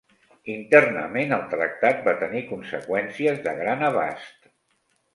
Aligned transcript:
Internament, 0.53 1.35
el 1.37 1.43
tractat 1.53 2.03
va 2.09 2.17
tenir 2.23 2.43
conseqüències 2.49 3.47
de 3.49 3.57
gran 3.63 3.89
abast. 3.95 4.55